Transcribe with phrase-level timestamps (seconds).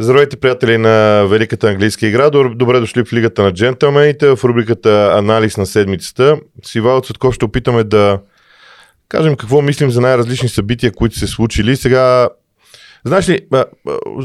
[0.00, 2.30] Здравейте, приятели на Великата английска игра.
[2.30, 6.40] Добре дошли в Лигата на джентълмените в рубриката Анализ на седмицата.
[6.64, 8.20] С Ивайло Цветков ще опитаме да
[9.08, 11.76] кажем какво мислим за най-различни събития, които се случили.
[11.76, 12.28] Сега,
[13.04, 13.40] знаеш ли,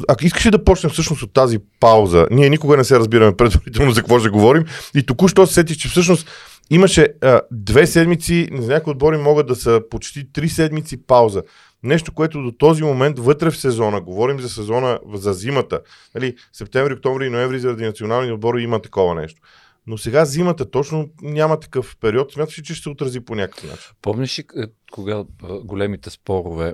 [0.07, 4.01] ако искаш да почнем всъщност от тази пауза, ние никога не се разбираме предварително за
[4.01, 4.65] какво ще говорим
[4.95, 6.29] и току-що се сетих, че всъщност
[6.69, 11.41] имаше а, две седмици, за някои отбори могат да са почти три седмици пауза.
[11.83, 15.81] Нещо, което до този момент вътре в сезона, говорим за сезона за зимата,
[16.15, 19.41] нали, септември, октомври и ноември заради национални отбори има такова нещо.
[19.87, 22.31] Но сега зимата точно няма такъв период.
[22.31, 23.91] Смяташ ли, че ще се отрази по някакъв начин?
[24.01, 25.23] Помниш ли е, кога
[25.63, 26.73] големите спорове,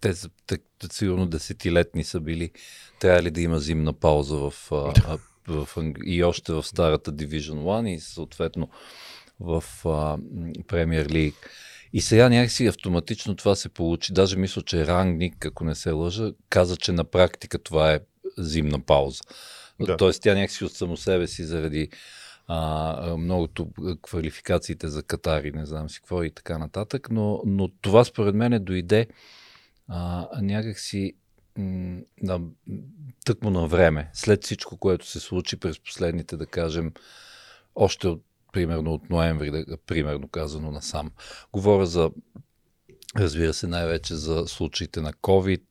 [0.00, 0.12] те,
[0.46, 0.58] те
[0.90, 2.50] сигурно десетилетни са били,
[2.98, 5.68] трябва ли да има зимна пауза в, в, в,
[6.04, 8.68] и още в старата Division 1 и съответно
[9.40, 9.64] в
[10.66, 11.50] Премьер Лиг.
[11.96, 14.12] И сега някакси автоматично това се получи.
[14.12, 18.00] Даже мисля, че Рангник, ако не се лъжа, каза, че на практика това е
[18.38, 19.20] зимна пауза.
[19.80, 19.96] Да.
[19.96, 21.88] Тоест тя някакси от само себе си заради
[22.46, 23.68] а, многото
[24.02, 28.52] квалификациите за Катари, не знам си какво и така нататък, но, но това според мен
[28.52, 29.06] е дойде
[29.88, 31.12] а, някакси
[31.58, 32.40] м- на,
[33.24, 36.92] тъкмо на време, след всичко, което се случи през последните, да кажем,
[37.74, 38.22] още от
[38.56, 41.10] примерно от ноември, примерно казано насам.
[41.52, 42.10] Говоря за,
[43.16, 45.62] разбира се, най-вече за случаите на COVID,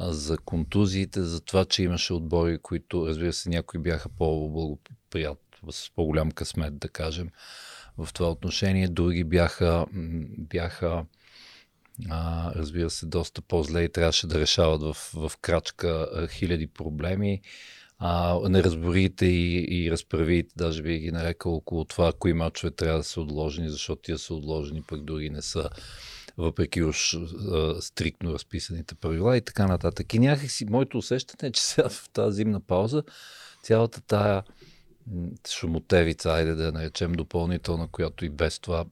[0.00, 6.30] за контузиите, за това, че имаше отбори, които, разбира се, някои бяха по-благоприятни, с по-голям
[6.30, 7.28] късмет, да кажем,
[7.98, 8.88] в това отношение.
[8.88, 9.86] Други бяха,
[10.38, 11.04] бяха
[12.10, 17.42] а, разбира се, доста по-зле и трябваше да решават в, в крачка хиляди проблеми
[17.98, 23.04] а, неразборите и, и разправите, даже би ги нарекал около това, кои мачове трябва да
[23.04, 25.68] са отложени, защото тия са отложени, пък други не са,
[26.38, 30.14] въпреки уж а, стриктно разписаните правила и така нататък.
[30.14, 33.02] И някакси моето усещане е, че сега в тази зимна пауза
[33.62, 34.42] цялата тая
[35.48, 38.84] шумотевица, айде да я наречем допълнителна, която и без това,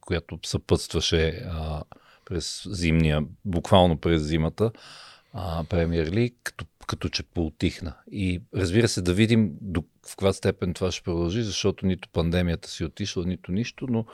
[0.00, 1.82] която съпътстваше а,
[2.24, 4.70] през зимния, буквално през зимата,
[5.68, 7.94] премьер лиг, като като че поутихна.
[8.12, 12.68] И разбира се, да видим до в каква степен това ще продължи, защото нито пандемията
[12.68, 14.04] си отишла, нито нищо, но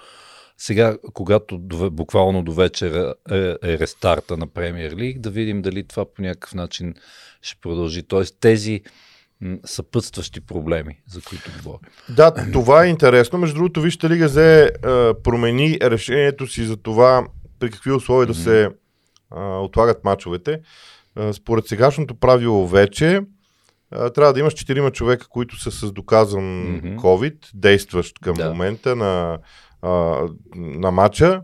[0.58, 1.58] сега, когато
[1.90, 6.54] буквално до вечера е, е рестарта на Премьер Лиг, да видим дали това по някакъв
[6.54, 6.94] начин
[7.42, 8.02] ще продължи.
[8.02, 8.80] Тоест тези
[9.64, 11.90] съпътстващи проблеми, за които говорим.
[12.08, 13.38] Да, това е интересно.
[13.38, 14.70] Между другото, вижте, Лига Зе
[15.24, 17.26] промени решението си за това
[17.58, 18.68] при какви условия да се
[19.30, 20.60] а, отлагат мачовете.
[21.32, 23.20] Според сегашното правило вече
[23.90, 26.96] трябва да имаш 4 човека, които са с доказан mm-hmm.
[26.96, 28.48] COVID, действащ към да.
[28.48, 29.38] момента на,
[30.54, 31.42] на матча,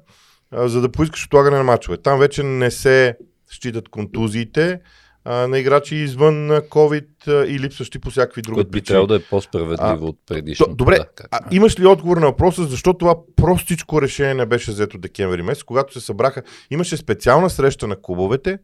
[0.52, 1.96] за да поискаш отлагане на матчове.
[1.96, 3.16] Там вече не се
[3.50, 4.80] считат контузиите
[5.26, 10.06] на играчи извън COVID и липсващи по всякакви други Което би трябвало да е по-справедливо
[10.06, 10.74] от предишното.
[10.74, 14.98] Добре, да, а, имаш ли отговор на въпроса, защо това простичко решение не беше взето
[14.98, 18.58] декември месец, когато се събраха, имаше специална среща на клубовете,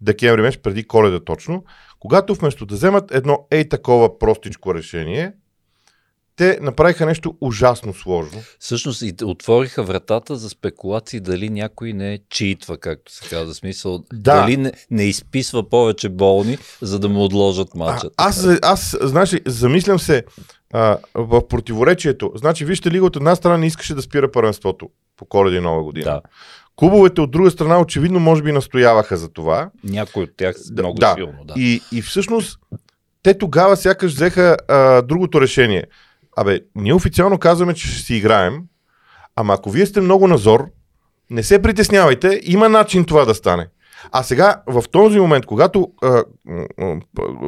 [0.00, 1.64] декември месец, преди коледа точно,
[2.00, 5.32] когато вместо да вземат едно ей такова простичко решение,
[6.36, 8.42] те направиха нещо ужасно сложно.
[8.58, 13.54] Всъщност и отвориха вратата за спекулации дали някой не читва, както се казва.
[13.54, 14.40] Смисъл, да.
[14.40, 18.10] дали не, не изписва повече болни, за да му отложат матча.
[18.16, 20.24] аз, аз, знаеш, замислям се
[20.72, 22.32] а, в противоречието.
[22.34, 25.82] Значи, вижте, Лига от една страна не искаше да спира първенството по коледа и нова
[25.82, 26.04] година.
[26.04, 26.20] Да.
[26.76, 29.70] Клубовете от друга страна очевидно може би настояваха за това.
[29.84, 31.14] Някои от тях много да.
[31.14, 31.54] силно, да.
[31.56, 32.58] И, и всъщност
[33.22, 35.84] те тогава сякаш взеха а, другото решение.
[36.36, 38.62] Абе, ние официално казваме, че ще си играем,
[39.36, 40.66] ама ако вие сте много назор,
[41.30, 43.68] не се притеснявайте, има начин това да стане.
[44.12, 46.24] А сега, в този момент, когато а,
[46.78, 46.96] а,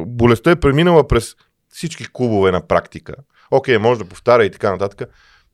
[0.05, 1.35] болестта е преминала през
[1.69, 3.15] всички клубове на практика,
[3.51, 5.09] окей, може да повтаря и така нататък,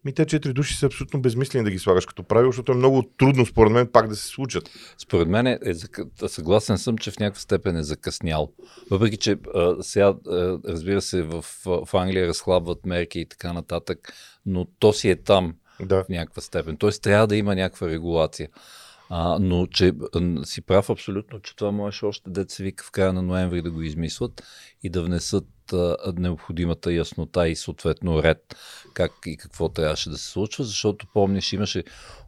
[0.05, 3.03] ми те четири души са абсолютно безмислени да ги слагаш като правило, защото е много
[3.17, 4.69] трудно според мен пак да се случат.
[4.97, 8.51] Според мен е, е съгласен съм, че в някаква степен е закъснял.
[8.91, 14.13] Въпреки, че а, сега, а, разбира се, в, в Англия разхлабват мерки и така нататък,
[14.45, 16.03] но то си е там да.
[16.03, 16.77] в някаква степен.
[16.77, 18.49] Тоест трябва да има някаква регулация.
[19.09, 19.93] А, но че
[20.43, 23.81] си прав абсолютно, че това можеше още деца вика в края на ноември да го
[23.81, 24.43] измислят
[24.83, 25.45] и да внесат
[26.17, 28.55] необходимата яснота и съответно ред
[28.93, 31.83] как и какво трябваше да се случва, защото помниш, имаше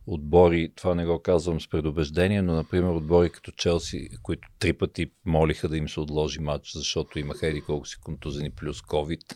[0.07, 5.11] отбори, това не го казвам с предубеждение, но например отбори като Челси, които три пъти
[5.25, 9.35] молиха да им се отложи матч, защото имаха еди колко си контузени плюс COVID.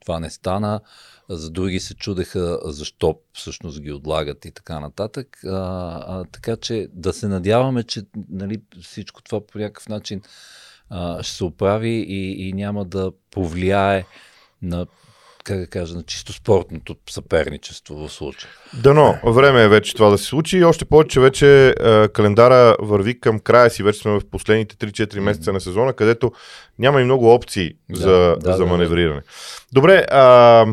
[0.00, 0.80] Това не стана.
[1.28, 5.38] За други се чудеха защо всъщност ги отлагат и така нататък.
[5.44, 5.50] А,
[6.06, 10.22] а, така че да се надяваме, че нали, всичко това по някакъв начин
[10.90, 14.06] а, ще се оправи и, и няма да повлияе
[14.62, 14.86] на
[15.46, 18.50] как да кажа, на чисто спортното съперничество в случая.
[18.82, 22.76] Дано, време е вече това да се случи и още повече, че вече е, календара
[22.80, 26.32] върви към края си, вече сме в последните 3-4 месеца на сезона, където
[26.78, 29.20] няма и много опции Да, за, да, за да, маневриране.
[29.72, 30.66] Добре, а,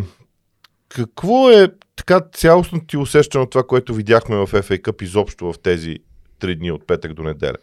[0.90, 5.60] какво е така цялостно ти усещане от това, което видяхме в FA Cup изобщо в
[5.64, 5.98] тези
[6.40, 7.58] три дни от петък до неделя?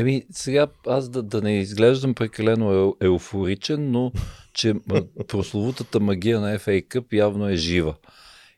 [0.00, 4.12] Еми, сега аз да, да не изглеждам прекалено еуфоричен, но
[4.52, 4.74] че
[5.28, 7.94] прословутата магия на FA Cup явно е жива.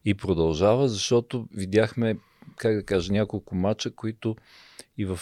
[0.04, 2.16] И продължава, защото видяхме,
[2.56, 4.36] как да кажа, няколко мача, които
[4.98, 5.20] и в,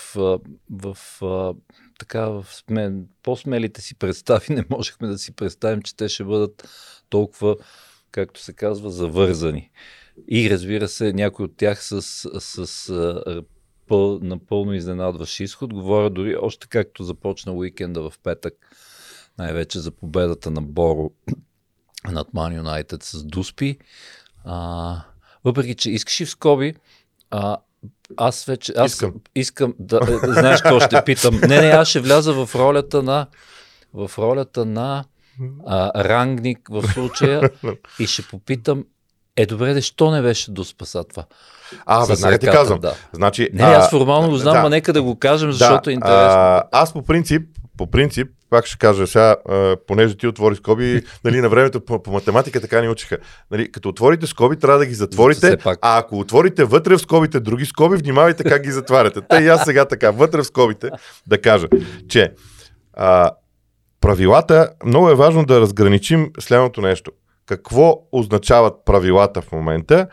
[0.70, 1.54] в а,
[1.98, 2.92] така, в сме,
[3.22, 6.68] по-смелите си представи не можехме да си представим, че те ще бъдат
[7.08, 7.56] толкова,
[8.10, 9.70] както се казва, завързани.
[10.28, 12.92] И разбира се, някой от тях с, с, с
[13.90, 15.74] а, пъл, напълно изненадващ изход.
[15.74, 18.54] Говоря дори още както започна уикенда в петък,
[19.38, 21.10] най-вече за победата на Боро
[22.10, 23.78] над Ман Юнайтед с Дуспи.
[24.44, 24.96] А,
[25.44, 26.74] въпреки, че искаш и в скоби,
[27.30, 27.56] а,
[28.16, 28.72] аз вече...
[28.76, 29.14] Аз Искам.
[29.34, 29.96] искам да...
[29.96, 31.40] е, Знаеш какво ще питам?
[31.40, 33.26] Не, не, аз ще вляза в ролята на
[33.94, 35.04] в ролята на
[35.66, 37.50] а, рангник в случая
[37.98, 38.84] и ще попитам
[39.36, 41.24] е, добре, защо не беше до спаса това?
[41.86, 42.80] А, веднага ти казвам.
[42.80, 42.94] Да.
[43.12, 44.62] Значи, Не, аз формално го знам, да.
[44.62, 46.18] но нека да го кажем, защото е интересно.
[46.18, 47.42] А, аз по принцип,
[47.78, 52.02] по принцип, пак ще кажа сега, а, понеже ти отвори скоби, нали, на времето по,
[52.02, 53.18] по математика така ни учиха.
[53.50, 57.66] Нали, като отворите скоби, трябва да ги затворите, а ако отворите вътре в скобите други
[57.66, 59.20] скоби, внимавайте как ги затваряте.
[59.20, 60.90] Те и аз сега така, вътре в скобите,
[61.26, 61.68] да кажа,
[62.08, 62.32] че
[62.92, 63.30] а,
[64.00, 67.10] правилата, много е важно да разграничим следното нещо.
[67.50, 70.06] Какво означават правилата в момента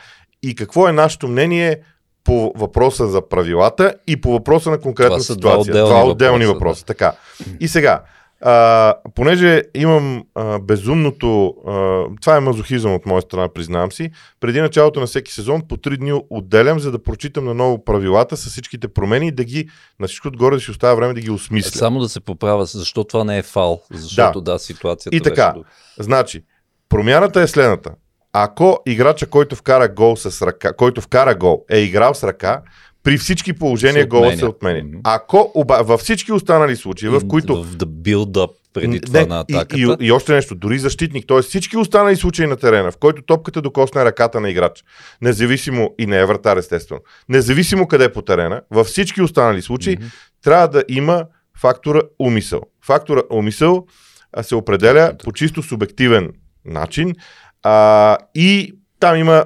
[0.44, 1.80] и какво е нашето мнение
[2.24, 5.72] по въпроса за правилата и по въпроса на конкретна Това са два ситуация.
[5.72, 6.86] отделни два отделни въпроса, въпроса.
[6.86, 7.13] Така.
[7.60, 8.01] И сега,
[8.42, 14.62] а, понеже имам а, безумното, а, това е мазохизъм от моя страна, признавам си, преди
[14.62, 18.88] началото на всеки сезон по три дни отделям, за да прочитам наново правилата с всичките
[18.88, 19.69] промени и да ги,
[20.00, 21.78] на всичко отгоре да си оставя време да ги осмисля.
[21.78, 25.54] Само да се поправя, защо това не е фал, защото да, да ситуацията И така,
[25.54, 25.66] беше...
[26.00, 26.44] значи,
[26.89, 27.92] промяната е следната.
[28.34, 32.62] Ако играча, който вкара гол с ръка, който вкара гол, е играл с ръка,
[33.04, 34.84] при всички положения Се гола се отменя.
[35.04, 39.78] Ако оба, във всички останали случаи, в които В the build-up преди това на атаката.
[39.78, 41.42] и, и, и още нещо, дори защитник, т.е.
[41.42, 44.84] всички останали случаи на терена, в който топката докосне ръката на играч,
[45.22, 49.95] независимо и не е вратар естествено, независимо къде е по терена, във всички останали случаи
[49.95, 50.06] Мгм.
[50.44, 51.25] трябва да има
[51.57, 52.62] фактора умисъл.
[52.86, 53.86] Фактора умисъл
[54.42, 56.31] се определя по чисто субективен
[56.67, 57.15] начин
[57.63, 59.45] а, и там има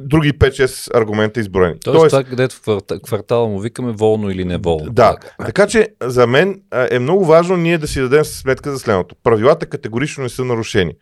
[0.00, 1.74] други 5-6 аргумента изброени.
[1.84, 4.92] Тоест, това, където в квартала му викаме волно или неволно.
[4.92, 5.44] Да, Така.
[5.46, 9.14] така че за мен е много важно ние да си дадем сметка за следното.
[9.22, 10.92] Правилата категорично не са нарушени.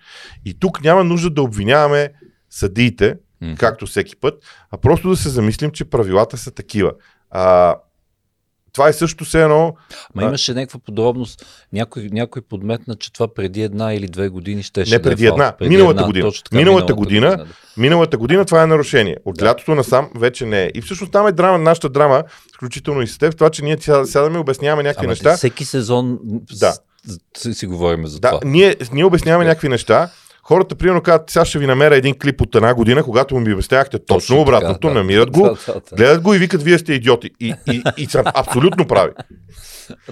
[0.44, 2.08] И тук няма нужда да обвиняваме
[2.50, 3.54] съдиите, Мгм.
[3.54, 4.34] както всеки път,
[4.70, 6.92] а просто да се замислим, че правилата са такива.
[7.30, 7.74] А,
[8.74, 9.74] това е също все едно.
[10.14, 11.46] Ма А- имаше някаква подробност.
[11.72, 16.04] Някой, някой подметна, че това преди една или две години ще Не преди една, миналата
[16.04, 16.30] година.
[16.52, 17.36] Миналата година.
[17.36, 17.46] да.
[17.76, 19.16] Миналата година това е нарушение.
[19.24, 19.44] От Да.
[19.44, 20.70] лятото насам вече не е.
[20.74, 22.22] И всъщност там е драма, нашата драма,
[22.54, 25.36] включително и с теб, това, че ние сяда- сядаме и обясняваме някакви Ама неща.
[25.36, 26.18] всеки сезон
[26.52, 26.74] Да.
[27.36, 28.40] си, си говорим за Да, това.
[28.44, 30.10] ние, ние обясняваме някакви неща.
[30.46, 33.98] Хората, примерно, казват, сега ще ви намеря един клип от една година, когато ми обяснявахте
[33.98, 34.98] точно, Точно обратното, така, да.
[34.98, 35.96] намират го, Да, да, да.
[35.96, 37.30] гледат го и викат, вие сте идиоти.
[37.40, 39.10] И, и, и са абсолютно прави.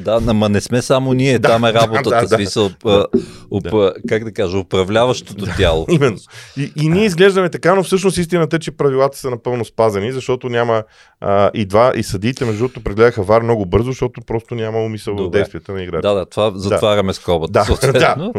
[0.00, 2.36] Да, ама не сме само ние, Да, там е да, работата, да, да.
[2.36, 3.04] смисъл, а,
[3.50, 3.66] уп,
[4.08, 5.86] как да кажа, управляващото тяло.
[5.90, 6.18] Именно.
[6.56, 10.48] И, и ние изглеждаме така, но всъщност истината е, че правилата са напълно спазени, защото
[10.48, 10.82] няма
[11.20, 15.14] а, и два, и съдиите, между другото, прегледаха вар много бързо, защото просто няма умисъл
[15.14, 15.38] в Добре.
[15.38, 16.08] действията на играча.
[16.08, 17.52] Да, да, това затваряме скобата.
[17.52, 18.32] Да, съответно.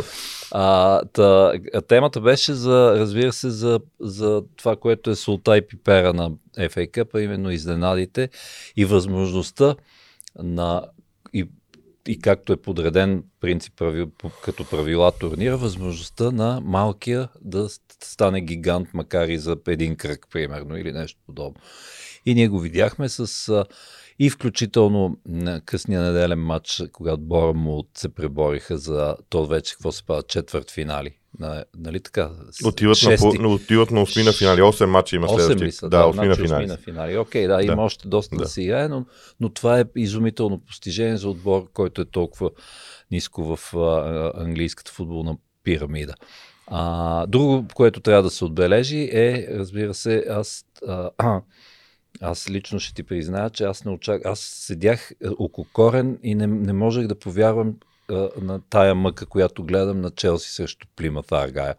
[0.52, 1.54] А, та,
[1.88, 6.92] темата беше за, разбира се, за, за това, което е солта и пипера на FA
[6.92, 8.30] Cup, именно изненадите
[8.78, 9.76] и възможността
[10.44, 10.82] на
[12.08, 13.74] и, както е подреден принцип
[14.44, 20.28] като правила турнира, възможността на малкия да ст- стане гигант, макар и за един кръг,
[20.32, 21.62] примерно, или нещо подобно.
[22.26, 23.66] И ние го видяхме с
[24.26, 30.04] и включително на късния неделен матч, когато Боромут се пребориха за то вече какво се
[30.04, 31.18] пада, четвърт финали.
[31.40, 32.32] На, нали така?
[32.66, 33.46] Отиват, на, шести.
[33.46, 34.62] отиват на осми на финали.
[34.62, 35.66] 8 мача има 8 следващи.
[35.66, 35.90] ли са?
[35.90, 36.66] Да, осми на значи финали.
[36.66, 37.18] на финали.
[37.18, 37.82] Окей, да, има Да.
[37.82, 38.50] още доста да, Да.
[38.50, 39.06] се играе, но,
[39.40, 42.50] но това е изумително постижение за отбор, който е толкова
[43.12, 46.14] ниско в а, английската футболна пирамида.
[46.68, 51.42] А, друго, което трябва да се отбележи е, разбира се, аз, а, а,
[52.24, 54.26] аз лично ще ти призная, че аз не очак...
[54.26, 57.76] Аз седях е, около корен и не, не можех да повярвам
[58.42, 61.74] на тая мъка, която гледам на Челси срещу Плимат Аргайл.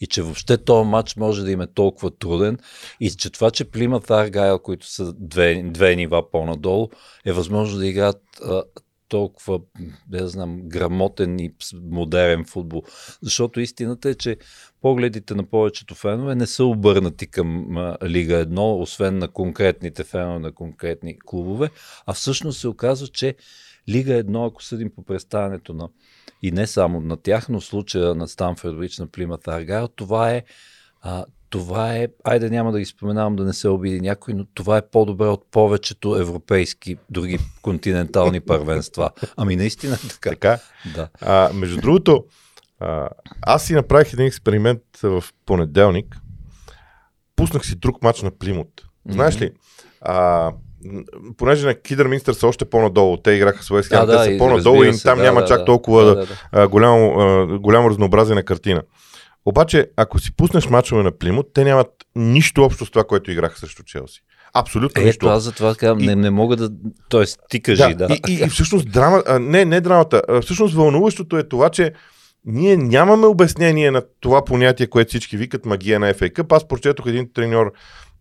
[0.00, 2.58] И че въобще този матч може да им е толкова труден
[3.00, 6.88] и че това, че Плимат Аргайл, които са две, две нива по-надолу,
[7.24, 8.62] е възможно да играят а,
[9.12, 9.60] толкова,
[10.10, 12.82] не знам, грамотен и модерен футбол.
[13.22, 14.36] Защото истината е, че
[14.80, 20.52] погледите на повечето фенове не са обърнати към Лига 1, освен на конкретните фенове на
[20.52, 21.70] конкретни клубове,
[22.06, 23.34] а всъщност се оказва, че
[23.88, 25.88] Лига 1, ако съдим по представянето на
[26.42, 30.42] и не само на тях, но случая на Станфорд Рич на Плимат Аргайл, това е
[31.00, 34.76] а, това е, айде няма да ги споменавам да не се обиди някой, но това
[34.76, 39.10] е по-добре от повечето европейски, други континентални първенства.
[39.36, 40.30] Ами наистина е така.
[40.30, 40.58] Така?
[40.94, 41.08] Да.
[41.20, 42.24] А, между другото,
[42.80, 43.08] а,
[43.42, 46.16] аз си направих един експеримент в понеделник.
[47.36, 48.68] Пуснах си друг матч на Плимут.
[49.08, 49.50] Знаеш ли,
[50.00, 50.52] а,
[51.36, 54.38] понеже на Кидърминстър са още по-надолу, те играха с Уест Да, те да, са и
[54.38, 55.64] по-надолу и се, там да, няма да, чак да.
[55.64, 56.68] толкова Да, да, да.
[56.68, 58.82] голямо, голямо разнообразие на картина.
[59.46, 63.58] Обаче, ако си пуснеш мачове на Плимут, те нямат нищо общо с това, което играха
[63.58, 64.20] срещу Челси.
[64.54, 65.26] Абсолютно нищо.
[65.26, 66.70] Ето, аз за това казвам, И- не, не мога да...
[67.08, 68.06] Тоест, ти кажи, да.
[68.10, 71.92] И, и, и всъщност драма, а, не, не драмата, а, всъщност вълнуващото е това, че
[72.44, 76.56] ние нямаме обяснение на това понятие, което всички викат магия на FA Cup.
[76.56, 77.72] Аз прочетох един треньор,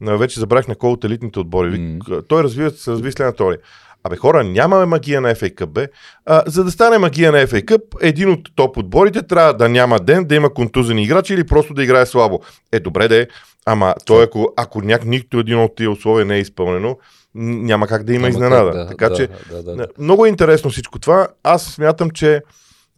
[0.02, 1.70] вече забрах на кой от елитните отбори.
[1.70, 3.60] Вик, Той развива, се разви следната теория.
[4.04, 5.88] Абе хора, нямаме магия на FA Cup, бе.
[6.26, 10.00] А, за да стане магия на FA Cup, един от топ отборите трябва да няма
[10.00, 12.40] ден, да има контузени играчи или просто да играе слабо.
[12.72, 13.28] Е, добре де,
[13.66, 16.98] ама той ако, ако няк, нито един от тия условия не е изпълнено,
[17.36, 18.72] няма как да има Няма изненада.
[18.72, 19.88] как, да, така да, че да, да, да.
[20.00, 21.28] много е интересно всичко това.
[21.44, 22.42] Аз смятам, че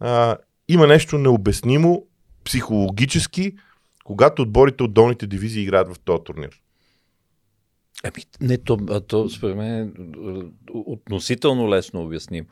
[0.00, 0.36] а,
[0.68, 2.02] има нещо необяснимо
[2.44, 3.52] психологически,
[4.04, 6.50] когато отборите от долните дивизии играят в този турнир.
[8.04, 9.90] Ами, не, то, то според мен е
[10.74, 12.46] относително лесно обясним.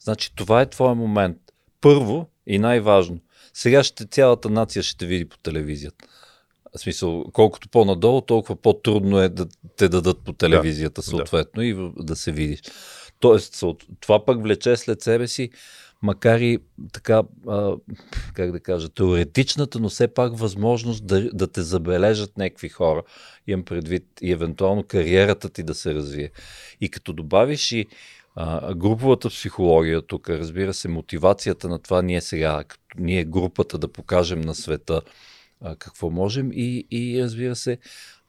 [0.00, 1.36] Значи, това е твой момент.
[1.80, 3.18] Първо и най-важно.
[3.54, 6.08] Сега ще, цялата нация ще те види по телевизията.
[6.76, 11.72] В смисъл, колкото по-надолу, толкова по-трудно е да те дадат по телевизията, Да, съответно, и
[11.72, 12.60] в- да се видиш.
[13.20, 13.64] Тоест,
[14.00, 15.50] това пък влече след себе си,
[16.02, 16.58] макар и
[16.92, 17.74] така, а,
[18.34, 23.02] как да кажа, теоретичната, но все пак възможност да, да те забележат някакви хора.
[23.46, 26.30] Имам предвид и евентуално кариерата ти да се развие.
[26.80, 27.86] И като добавиш и
[28.34, 33.88] а, груповата психология тук, разбира се, мотивацията на това ние сега, като ние групата да
[33.88, 35.02] покажем на света
[35.60, 37.78] а, какво можем и, и разбира се,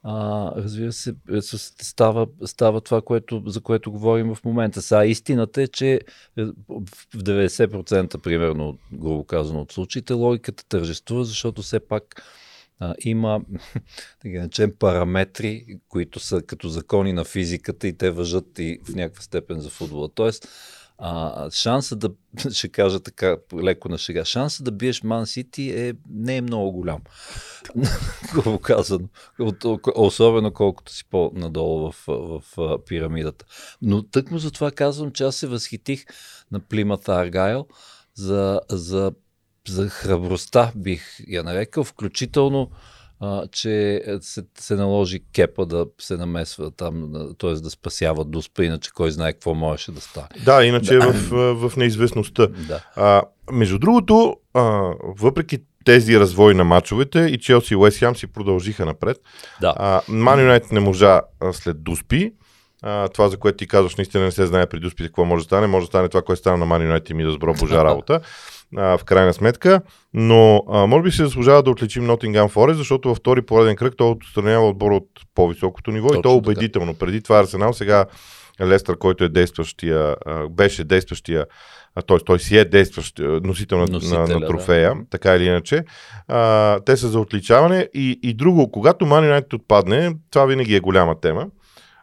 [0.04, 4.82] а, разбира се, е, става, става това, което, за което говорим в момента.
[4.82, 5.94] Сега истината е, че
[6.38, 12.24] е, в 90% примерно, грубо казано, от случаите логиката тържествува, защото все пак
[12.80, 13.42] а, има,
[14.24, 18.96] да ги наречем, параметри, които са като закони на физиката и те въжат и в
[18.96, 20.10] някаква степен за футбола.
[20.16, 20.48] Тоест,
[20.98, 22.10] а, шанса да,
[22.52, 26.72] ще кажа така леко на шега, шанса да биеш Ман Сити е, не е много
[26.72, 27.02] голям.
[28.34, 29.08] Грубо казано.
[29.96, 33.46] Особено колкото си по-надолу в, в, в пирамидата.
[33.82, 36.06] Но тъкмо за това казвам, че аз се възхитих
[36.52, 37.68] на Плимат Аргайл
[38.16, 39.12] за, за,
[39.68, 42.72] за храбростта, бих я нарекал, включително
[43.24, 47.54] а, че се, се наложи кепа да се намесва там, т.е.
[47.54, 50.28] да спасява Дуспа, иначе кой знае какво можеше да стане.
[50.46, 52.48] Да, иначе е в, а, в неизвестността.
[52.48, 52.84] Да.
[52.96, 54.62] А, между другото, а,
[55.20, 59.18] въпреки тези развой на мачовете и Челси и Уест Хем си продължиха напред.
[59.62, 60.02] Да.
[60.08, 62.34] Ман Юнайтед не можа след Дуспи.
[62.82, 65.46] А, това, за което ти казваш, наистина не се знае при Дуспи какво може да
[65.46, 65.68] стане.
[65.68, 68.20] Може да стане това, което стана на Ман Юнайтед и ми да сбро божа работа.
[68.78, 69.82] А, в крайна сметка.
[70.14, 73.94] Но а, може би се заслужава да отличим Нотингам Форест, защото във втори пореден кръг
[73.98, 76.38] той отстранява отбор от по-високото ниво Точно и то е така.
[76.38, 76.94] убедително.
[76.94, 78.06] Преди това Арсенал, сега
[78.62, 81.46] Лестър, който е действащия, а, беше действащия,
[82.08, 82.18] т.е.
[82.26, 84.48] той си е действащ носител на, на, Носителя, на да.
[84.48, 85.84] трофея, така или иначе.
[86.28, 90.80] А, те са за отличаване и, и друго, когато Ман Юнайтед отпадне, това винаги е
[90.80, 91.48] голяма тема.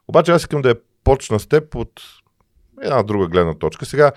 [0.08, 0.74] Обаче аз искам да я
[1.04, 2.00] почна с теб от
[2.82, 3.86] една друга гледна точка.
[3.86, 4.12] Сега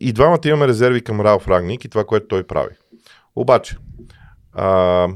[0.00, 2.74] и двамата имаме резерви към Ралф Рагник и това, което той прави.
[3.36, 3.76] Обаче,
[4.52, 5.08] а,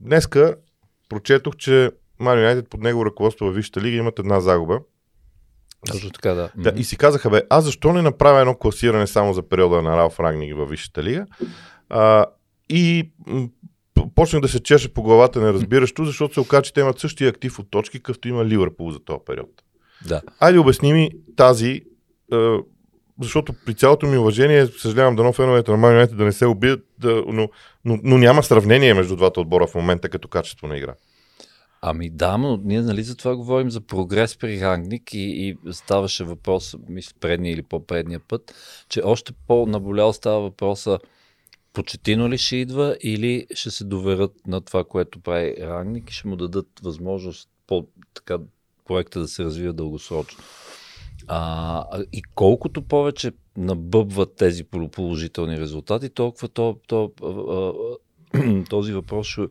[0.00, 0.56] днеска
[1.08, 4.80] прочетох, че Ман Юнайтед под него ръководство във Висшата лига имат една загуба.
[5.92, 6.50] Точно така, да.
[6.56, 9.96] Да, и си казаха, бе, аз защо не направя едно класиране само за периода на
[9.96, 11.26] Ралф Рагник във Висшата лига?
[11.88, 12.26] А,
[12.68, 13.10] и
[14.14, 17.58] почнах да се чеше по главата неразбиращо, защото се оказа, че те имат същия актив
[17.58, 19.50] от точки, какъвто има Ливърпул за този период.
[20.08, 20.22] да.
[20.40, 21.82] Айде обясни ми тази,
[23.22, 26.86] защото при цялото ми уважение, съжалявам дано феновете на Man United да не се убият,
[26.98, 27.48] да, но,
[27.84, 30.94] но, но няма сравнение между двата отбора в момента като качество на игра.
[31.82, 36.24] Ами да, но ние нали за това говорим за прогрес при Рангник и, и ставаше
[36.24, 38.54] въпрос, мисля, предния или по-предния път,
[38.88, 40.98] че още по-наболял става въпроса
[41.72, 46.28] Почетино ли ще идва или ще се доверят на това, което прави Рангник и ще
[46.28, 48.38] му дадат възможност по така
[48.86, 50.44] проекта да се развива дългосрочно.
[51.32, 57.12] А, и колкото повече набъбват тези положителни резултати, толкова то, то,
[58.32, 59.42] а, този въпрос ще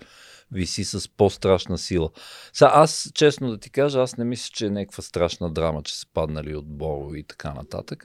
[0.51, 2.09] виси с по-страшна сила.
[2.53, 5.99] Са, аз, честно да ти кажа, аз не мисля, че е някаква страшна драма, че
[5.99, 8.03] са паднали от Боро и така нататък.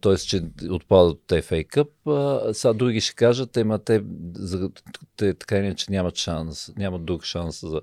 [0.00, 0.16] т.е.
[0.16, 2.52] че отпадат от FA Cup.
[2.52, 4.02] сега други ще кажат, ема те,
[4.34, 4.70] за,
[5.16, 7.80] те така или че нямат шанс, нямат друг шанс за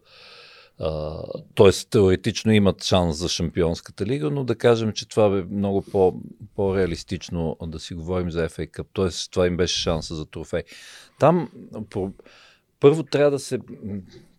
[1.55, 1.71] т.е.
[1.89, 6.21] теоретично имат шанс за Шампионската лига, но да кажем, че това е много по,
[6.55, 8.85] по-реалистично да си говорим за FA Cup.
[8.93, 9.29] Т.е.
[9.31, 10.63] това им беше шанса за трофей.
[11.19, 11.49] Там
[12.79, 13.59] първо трябва да се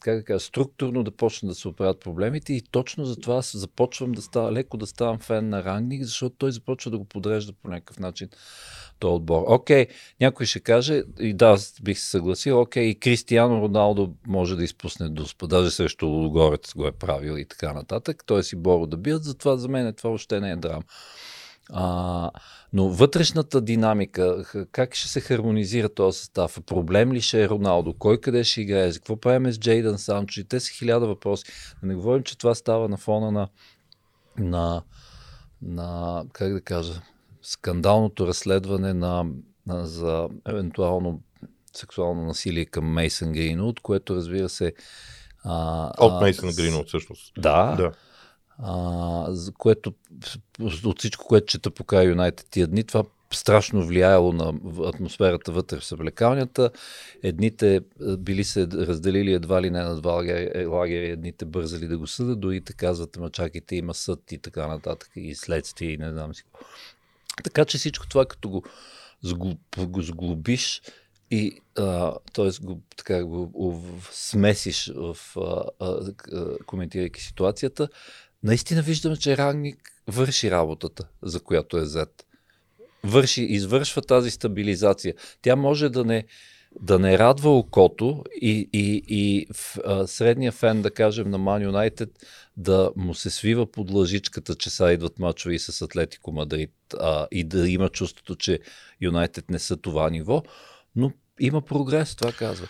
[0.00, 3.56] как да кажа, структурно да почне да се оправят проблемите и точно за това аз
[3.56, 7.52] започвам да става леко да ставам фен на Рангник, защото той започва да го подрежда
[7.52, 8.28] по някакъв начин
[8.98, 9.44] този отбор.
[9.46, 9.86] Окей,
[10.20, 15.08] някой ще каже, и да, бих се съгласил, окей, и Кристиано Роналдо може да изпусне
[15.08, 19.24] доспа, даже срещу Лудогорец го е правил и така нататък, той си Боро да бият,
[19.24, 20.82] затова за мен това въобще не е драма.
[21.70, 22.30] А,
[22.72, 26.58] но вътрешната динамика, как ще се хармонизира този състав?
[26.66, 27.92] Проблем ли ще е Роналдо?
[27.92, 28.92] Кой къде ще играе?
[28.92, 30.40] Какво правим с Джейдън Санчо?
[30.40, 31.44] И те са хиляда въпроси.
[31.80, 33.48] Да не говорим, че това става на фона на,
[34.38, 34.82] на,
[35.62, 37.02] на как да кажа,
[37.48, 39.26] скандалното разследване на,
[39.66, 41.22] на, за евентуално
[41.76, 44.72] сексуално насилие към Мейсън Гринвуд, което разбира се...
[45.44, 47.32] А, От Мейсън Гринвуд, всъщност.
[47.38, 47.74] Да.
[47.76, 47.92] да.
[48.58, 49.92] А, за което
[50.84, 54.54] от всичко, което чета по край Юнайтед тия дни, това страшно влияело на
[54.86, 56.70] атмосферата вътре в съблекалнята.
[57.22, 57.80] Едните
[58.18, 60.12] били се разделили едва ли не на два
[60.66, 65.10] лагери, едните бързали да го съдат, другите казват, ама чакайте, има съд и така нататък,
[65.16, 66.42] и следствие, и не знам си.
[67.44, 68.64] Така че всичко това, като го,
[69.78, 70.82] го сглобиш
[71.30, 71.60] и
[72.32, 72.50] т.е.
[72.62, 76.12] го, така, го, го смесиш в а, а,
[76.66, 77.88] коментирайки ситуацията,
[78.42, 82.24] наистина виждаме, че Рангник върши работата, за която е зет.
[83.04, 85.14] Върши, извършва тази стабилизация.
[85.42, 86.24] Тя може да не,
[86.80, 91.70] да не радва окото и, и, и в, а, средния фен, да кажем, на Man
[91.70, 92.10] United
[92.56, 97.26] да му се свива под лъжичката, че са идват мачове и с Атлетико Мадрид а,
[97.30, 98.58] и да има чувството, че
[99.00, 100.42] Юнайтед не са това ниво,
[100.96, 102.66] но има прогрес, това казва.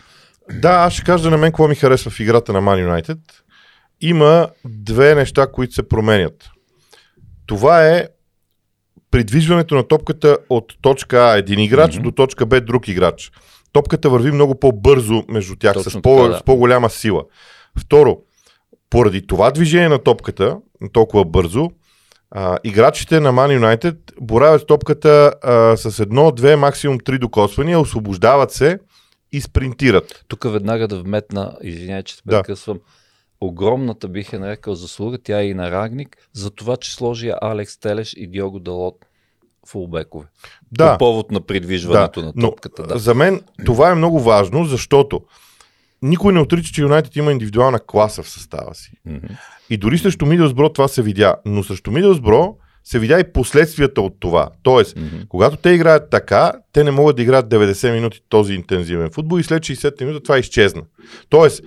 [0.53, 3.19] Да, аз ще кажа на мен какво ми харесва в играта на Man United.
[4.01, 6.51] Има две неща, които се променят.
[7.47, 8.09] Това е
[9.11, 12.03] придвижването на топката от точка А един играч mm-hmm.
[12.03, 13.33] до точка Б друг играч.
[13.73, 16.39] Топката върви много по-бързо между тях, Точно с, по- така, да.
[16.39, 17.25] с по-голяма сила.
[17.79, 18.19] Второ,
[18.91, 20.57] поради това движение на топката,
[20.93, 21.71] толкова бързо,
[22.31, 28.53] а, играчите на Man United боравят топката а, с едно, две, максимум три докосвания, освобождават
[28.53, 28.79] се
[29.33, 30.25] и спринтират.
[30.29, 32.43] Тук веднага да вметна, извинявай, че те да.
[32.43, 32.81] прекъсвам,
[33.41, 37.79] огромната бих е нарекал заслуга, тя е и на Рагник, за това, че сложи Алекс
[37.79, 39.05] Телеш и Диого Далот
[39.69, 40.27] фулбекове.
[40.73, 40.93] Да.
[40.93, 42.27] По повод на придвижването да.
[42.27, 42.83] на топката.
[42.83, 42.99] Но, да.
[42.99, 45.21] За мен това е много важно, защото
[46.03, 48.93] никой не отрича, че Юнайтед има индивидуална класа в състава си.
[49.09, 49.39] Mm-hmm.
[49.71, 51.37] И дори срещу Мидълсбро това се видя.
[51.45, 54.49] Но срещу Мидълсбро се видя и последствията от това.
[54.63, 55.29] Тоест, mm-hmm.
[55.29, 59.43] когато те играят така, те не могат да играят 90 минути този интензивен футбол и
[59.43, 60.83] след 60 минути това изчезна.
[61.29, 61.63] Тоест,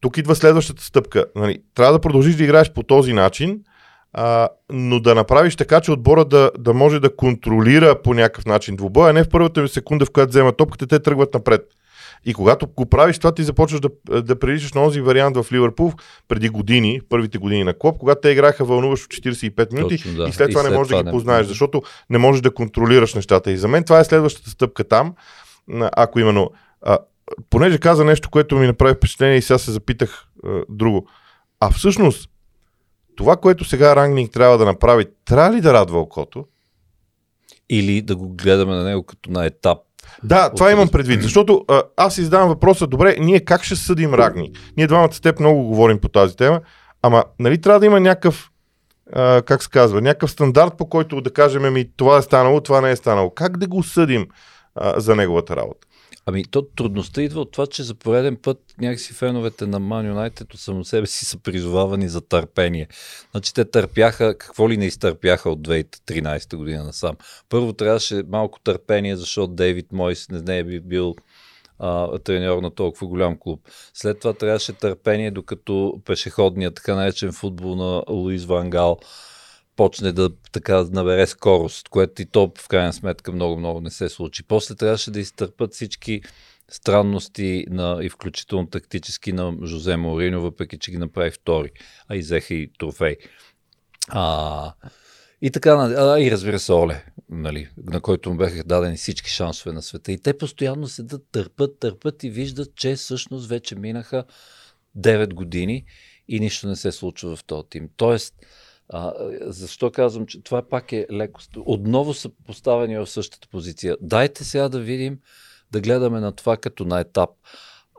[0.00, 1.24] тук идва следващата стъпка.
[1.36, 3.60] Нали, трябва да продължиш да играеш по този начин,
[4.18, 8.76] а, но да направиш така, че отбора да, да може да контролира по някакъв начин
[8.76, 11.62] двубоя, а не в първата секунда, в която взема топката, те тръгват напред.
[12.24, 15.92] И когато го правиш това, ти започваш да, да приличаш на този вариант в Ливърпул
[16.28, 20.28] преди години, първите години на клуб, когато те играха вълнуващо 45 минути Точно, да.
[20.28, 21.48] и след това и след не можеш да ги познаеш, не...
[21.48, 23.50] защото не можеш да контролираш нещата.
[23.50, 25.14] И за мен това е следващата стъпка там,
[25.96, 26.50] ако именно.
[26.82, 26.98] А,
[27.50, 31.08] понеже каза нещо, което ми направи впечатление и сега се запитах а, друго.
[31.60, 32.30] А всъщност,
[33.16, 36.44] това, което сега Рангнинг трябва да направи, трябва ли да радва окото?
[37.70, 39.78] Или да го гледаме на него като на етап
[40.22, 44.14] да, това имам предвид, защото а, аз си задавам въпроса, добре, ние как ще съдим
[44.14, 44.52] Рагни?
[44.76, 46.60] Ние двамата с теб много говорим по тази тема,
[47.02, 48.50] ама нали трябва да има някакъв,
[49.12, 52.80] а, как се казва, някакъв стандарт, по който да кажем, ми това е станало, това
[52.80, 53.30] не е станало.
[53.30, 54.26] Как да го съдим
[54.74, 55.86] а, за неговата работа?
[56.28, 60.54] Ами, то трудността идва от това, че за пореден път някакси феновете на Man United
[60.54, 62.88] от само себе си са призовавани за търпение.
[63.30, 67.16] Значи те търпяха, какво ли не изтърпяха от 2013 година насам.
[67.48, 71.14] Първо трябваше малко търпение, защото Дейвид Мойс не, не е бил
[71.78, 73.60] а, треньор на толкова голям клуб.
[73.94, 78.98] След това трябваше търпение, докато пешеходният така наречен футбол на Луис Вангал
[79.76, 84.42] почне да така набере скорост, което и то в крайна сметка много-много не се случи.
[84.42, 86.22] После трябваше да изтърпат всички
[86.68, 91.70] странности на, и включително тактически на Жозе Морино, въпреки че ги направи втори,
[92.08, 93.16] а и взеха и трофей.
[94.08, 94.72] А,
[95.42, 99.74] и така, а, и разбира се, Оле, нали, на който му бяха дадени всички шансове
[99.74, 100.12] на света.
[100.12, 104.24] И те постоянно седат, търпат, търпат и виждат, че всъщност вече минаха
[104.98, 105.84] 9 години
[106.28, 107.88] и нищо не се случва в този тим.
[107.96, 108.34] Тоест,
[108.88, 111.40] а, защо казвам, че това пак е леко.
[111.56, 113.96] Отново са поставени в същата позиция.
[114.00, 115.18] Дайте сега да видим,
[115.70, 117.30] да гледаме на това като на етап.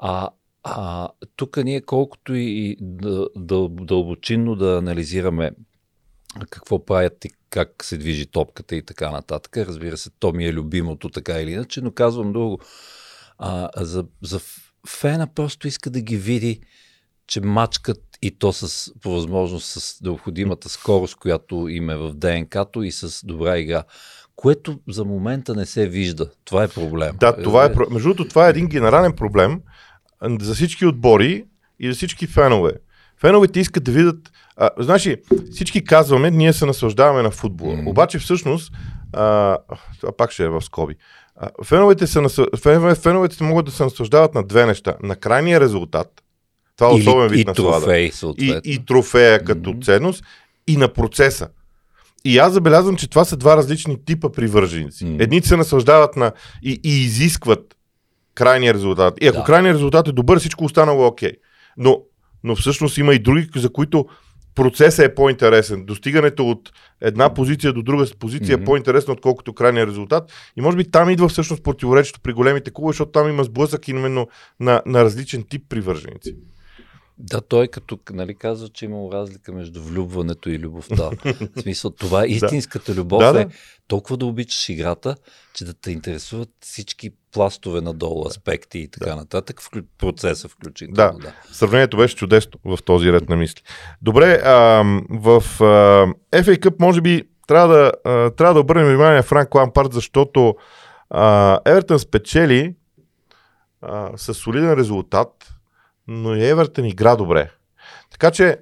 [0.02, 0.30] А,
[0.64, 2.78] а тук ние колкото и
[3.76, 5.52] дълбочинно да, да анализираме
[6.50, 9.58] какво правят и как се движи топката и така нататък.
[9.58, 12.60] Разбира се, то ми е любимото така или иначе, но казвам друго.
[13.38, 14.40] А, за, за
[14.88, 16.62] фена просто иска да ги види,
[17.28, 22.84] че мачкат и то с, по възможност с необходимата скорост, която им е в ДНК-то
[22.84, 23.84] и с добра игра.
[24.36, 26.30] Което за момента не се вижда.
[26.46, 27.16] Това е проблем.
[27.20, 29.62] Да, това е, между другото, това е един генерален проблем
[30.42, 31.46] за всички отбори
[31.80, 32.72] и за всички фенове.
[33.22, 34.32] Феновете искат да видят.
[34.58, 35.18] А, значи,
[35.52, 37.76] всички казваме, ние се наслаждаваме на футбола.
[37.76, 37.90] Mm-hmm.
[37.90, 38.74] Обаче, всъщност,
[39.14, 39.58] а,
[40.00, 40.96] това пак ще е в скоби.
[41.36, 42.20] А, феновете, се,
[42.62, 44.96] феновете, феновете могат да се наслаждават на две неща.
[45.04, 46.24] На крайния резултат,
[46.78, 47.86] това е особен вид и наслада.
[47.86, 49.86] Трофей, и, и трофея като mm-hmm.
[49.86, 50.24] ценност,
[50.68, 51.50] и на процеса.
[52.26, 55.06] И аз забелязвам, че това са два различни типа привърженици.
[55.06, 55.24] Mm.
[55.24, 56.32] Едните се наслаждават на
[56.64, 57.76] и, и изискват
[58.36, 59.14] крайния резултат.
[59.22, 59.44] И ако да.
[59.44, 61.32] крайният резултат е добър, всичко останало е окей.
[61.32, 61.36] Okay.
[61.78, 62.02] Но
[62.44, 64.06] но всъщност има и други, за които
[64.56, 65.86] процесът е по-интересен.
[65.86, 68.62] Достигането от една позиция до друга позиция mm-hmm.
[68.62, 70.32] е по-интересно, отколкото крайния резултат.
[70.58, 74.28] И може би там идва всъщност противоречието при големите клубове, защото там има сблъсък именно
[74.60, 76.36] на, на различен тип привърженици.
[77.20, 81.10] Да, той като нали, казва, че има разлика между влюбването и любовта.
[81.56, 83.42] В смисъл, това е истинската любов да, да.
[83.42, 83.48] е
[83.88, 85.16] толкова да обичаш играта,
[85.54, 89.16] че да те интересуват всички пластове надолу, аспекти и така да.
[89.16, 90.96] нататък, в процеса включително.
[90.96, 91.14] Да.
[91.22, 93.62] да, сравнението беше чудесно в този ред на мисли.
[94.02, 96.08] Добре, а, в а,
[96.42, 100.56] FA Cup може би трябва да, а, трябва да обърнем внимание на Франк Лампард, защото
[101.66, 102.76] Евертън спечели
[103.82, 105.57] а, с солиден резултат
[106.08, 107.50] но и Евертън игра добре.
[108.12, 108.58] Така че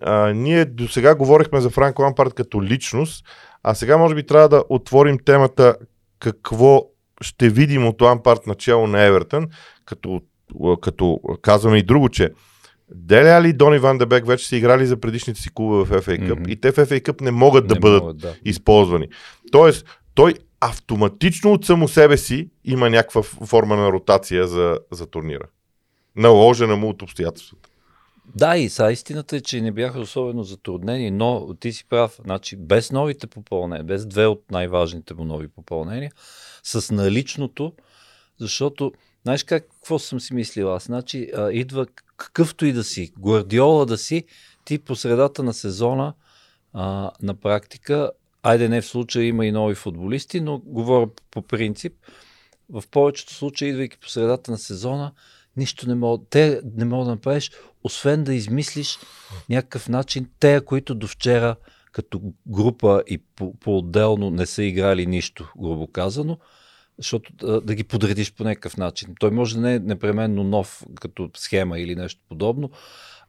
[0.00, 3.24] а, ние до сега говорихме за Франк Лампард като личност,
[3.62, 5.76] а сега може би трябва да отворим темата
[6.18, 6.82] какво
[7.20, 9.46] ще видим от Лампард начало на Евертън,
[9.84, 10.20] като,
[10.80, 12.30] като казваме и друго, че
[12.94, 16.32] Деля ли Дони Ван Дебек вече са играли за предишните си клубове в FA Cup
[16.32, 16.48] mm-hmm.
[16.48, 18.34] и те в FA Cup не могат не да бъдат могат, да.
[18.44, 19.08] използвани.
[19.52, 25.44] Тоест, той автоматично от само себе си има някаква форма на ротация за, за турнира
[26.18, 27.68] наложена му от обстоятелствата.
[28.34, 32.18] Да, и са истината е, че не бяха особено затруднени, но ти си прав.
[32.24, 36.12] Значи, без новите попълнения, без две от най-важните му нови попълнения,
[36.62, 37.72] с наличното,
[38.38, 40.84] защото, знаеш как, какво съм си мислил аз?
[40.84, 44.24] Значи, а, идва какъвто и да си, Гвардиола да си,
[44.64, 46.14] ти по средата на сезона
[46.72, 48.10] а, на практика,
[48.42, 51.92] айде не в случая има и нови футболисти, но говоря по принцип,
[52.70, 55.12] в повечето случаи, идвайки по средата на сезона,
[55.58, 57.50] нищо не мога, те не мога да направиш,
[57.84, 58.98] освен да измислиш
[59.48, 61.56] някакъв начин, те, които до вчера
[61.92, 66.38] като група и по- по-отделно не са играли нищо, грубо казано,
[66.98, 69.14] защото да, да ги подредиш по някакъв начин.
[69.20, 72.70] Той може да не е непременно нов като схема или нещо подобно,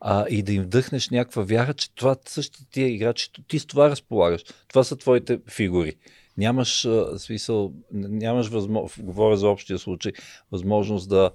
[0.01, 3.89] а, и да им вдъхнеш някаква вяра, че това същите тия играчи, ти с това
[3.89, 4.43] разполагаш.
[4.67, 5.95] Това са твоите фигури.
[6.37, 10.11] Нямаш а, смисъл, нямаш възможност, говоря за общия случай,
[10.51, 11.31] възможност да,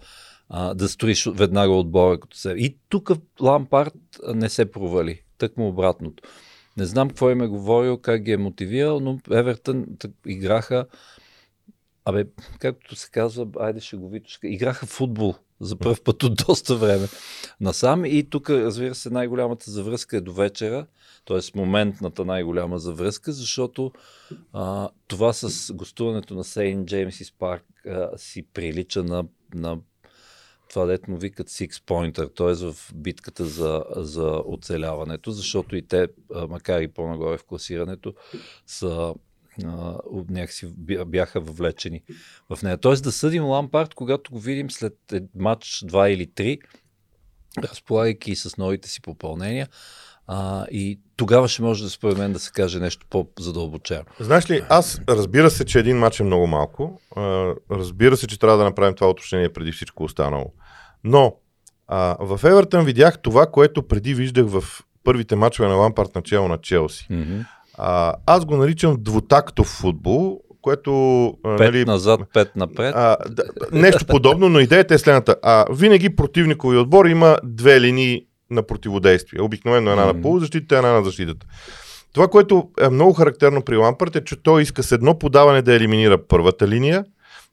[0.48, 2.50] а, да строиш веднага отбора като се.
[2.50, 3.94] И тук Лампард
[4.34, 5.20] не се провали.
[5.38, 6.22] Тък му обратното.
[6.76, 9.86] Не знам какво им е говорил, как ги е мотивирал, но Евертън
[10.26, 10.86] играха
[12.04, 12.24] Абе,
[12.58, 17.06] както се казва, айде ще го видиш, играха футбол за първ път от доста време
[17.60, 20.86] насам и тук, разбира се, най-голямата завръзка е до вечера,
[21.24, 21.58] т.е.
[21.58, 23.92] моментната най-голяма завръзка, защото
[24.52, 29.78] а, това с гостуването на Сейн Джеймс и Спарк а, си прилича на, на
[30.74, 32.72] това дет му викат Six Pointer, т.е.
[32.72, 36.08] в битката за, за оцеляването, защото и те,
[36.48, 38.14] макар и по-нагоре в класирането,
[38.66, 39.14] са
[40.30, 40.66] някакси
[41.06, 42.02] бяха въвлечени
[42.50, 42.78] в нея.
[42.78, 44.94] Тоест да съдим Лампард, когато го видим след
[45.34, 46.58] матч 2 или 3,
[47.62, 49.68] разполагайки с новите си попълнения,
[50.26, 54.04] А, и тогава ще може да според мен да се каже нещо по-задълбочено.
[54.20, 57.00] Знаеш ли, аз разбира се, че един матч е много малко.
[57.70, 60.52] Разбира се, че трябва да направим това уточнение преди всичко останало.
[61.04, 61.34] Но
[61.88, 64.64] а, в Евертън видях това, което преди виждах в
[65.04, 67.06] първите мачове на Лампарт начало на Челси.
[67.10, 67.44] Mm-hmm.
[67.78, 71.34] А, аз го наричам двутактов футбол, което...
[71.42, 72.94] Пет нали, назад, пет напред.
[72.96, 75.36] а, да, нещо подобно, но идеята е следната.
[75.42, 79.42] А, винаги противникови отбор има две линии на противодействие.
[79.42, 80.16] Обикновено една Мгм.
[80.16, 81.46] на полузащитата, една на защитата.
[82.12, 85.74] Това, което е много характерно при Лампърт е, че той иска с едно подаване да
[85.74, 87.04] елиминира първата линия,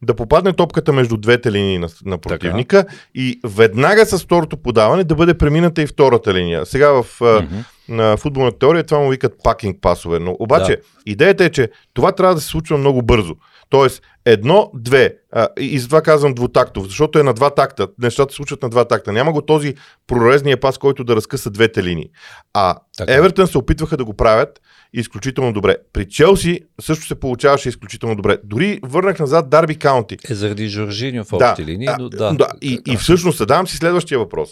[0.02, 2.86] да попадне топката между двете линии на, на противника
[3.16, 6.66] и веднага с второто подаване да бъде премината и втората линия.
[6.66, 7.56] Сега в Мгм.
[7.90, 10.20] на футболна теория това му викат пакинг пасове.
[10.20, 10.82] Но обаче да.
[11.06, 13.36] идеята е, че това трябва да се случва много бързо.
[13.70, 15.16] Тоест, едно, две.
[15.32, 17.88] А, и, и затова казвам двутактов, защото е на два такта.
[18.00, 19.14] Нещата се случват на два такта.
[19.14, 19.76] Няма го този
[20.08, 22.10] прорезния пас, който да разкъса двете линии.
[22.54, 23.14] А Така.
[23.14, 24.62] Евертън се опитваха да го правят
[24.94, 25.76] изключително добре.
[25.94, 28.38] При Челси също се получаваше изключително добре.
[28.44, 30.18] Дори върнах назад Дарби Каунти.
[30.30, 32.34] Е заради Жоржиньо в Да, общи линии, а, но да.
[32.34, 34.50] да и, и всъщност задавам си следващия въпрос.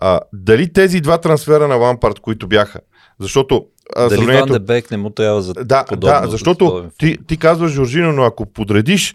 [0.00, 2.80] А, дали тези два трансфера на Лампард, които бяха,
[3.20, 3.66] защото
[3.96, 7.18] а, Дали Ван сравнението- де Бек не му трябва за да, подобно да, защото ти,
[7.26, 9.14] ти казваш Жоржино, но ако подредиш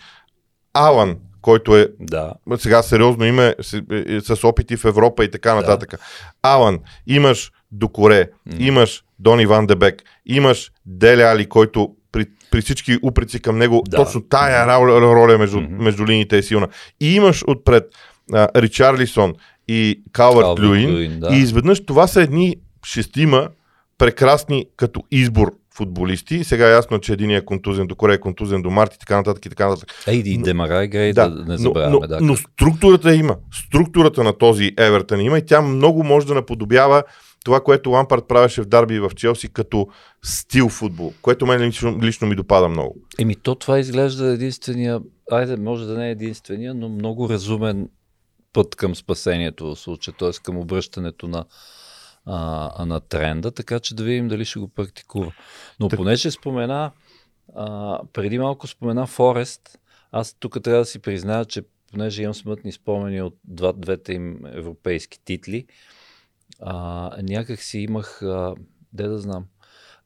[0.74, 2.34] Алан, който е Да.
[2.58, 6.00] сега сериозно име с, е, е, с опити в Европа и така нататък.
[6.44, 8.56] Алан, имаш Докоре, М.
[8.60, 13.98] имаш Дони Ван Дебек, имаш Деле Али, който при, при всички упреци към него, Да.
[13.98, 15.84] точно тая роля, роля между, Мгм.
[15.84, 16.68] между линиите е силна.
[17.00, 17.84] И имаш отпред
[18.34, 19.34] а, Ричарлисон
[19.68, 21.20] и Калвард Люин.
[21.20, 21.36] Да.
[21.36, 22.56] И изведнъж това са едни
[22.86, 23.48] шестима
[23.98, 26.44] прекрасни като избор футболисти.
[26.44, 29.18] Сега е ясно, че един е контузен до Корея, е контузен до Март и така
[29.18, 29.90] нататък и така нататък.
[30.08, 31.98] Ей, и Демарай грей, да, да не но, забравяме.
[32.02, 32.20] но, да.
[32.22, 33.36] но структурата има.
[33.54, 37.04] Структурата на този Евертън има и тя много може да наподобява
[37.46, 39.88] това, което Лампард правеше в Дарби и в Челси като
[40.24, 42.96] стил футбол, което мен лично, лично ми допада много.
[43.20, 45.02] Еми, то това изглежда единствения,
[45.32, 47.90] айде, може да не е единствения, но много разумен
[48.54, 50.32] път към спасението в случая, т.е.
[50.44, 51.46] към обръщането на,
[52.26, 55.32] а, на тренда, така че да видим дали ще го практикува.
[55.80, 56.92] Но Так- понеже спомена,
[57.56, 59.80] а, преди малко спомена Форест,
[60.12, 64.40] аз тук трябва да си призная, че понеже имам смътни спомени от два, двете им
[64.46, 65.66] европейски титли,
[66.60, 66.74] а,
[67.22, 68.54] някак си имах, а,
[68.94, 69.44] де да знам,